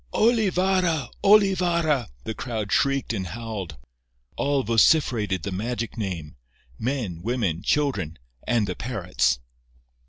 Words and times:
"Olivarra! 0.15 1.11
Olivarra!" 1.23 2.07
the 2.23 2.33
crowd 2.33 2.71
shrieked 2.71 3.13
and 3.13 3.27
howled. 3.27 3.77
All 4.35 4.63
vociferated 4.63 5.43
the 5.43 5.51
magic 5.51 5.95
name—men, 5.95 7.21
women, 7.21 7.61
children 7.61 8.17
and 8.47 8.65
the 8.65 8.75
parrots. 8.75 9.37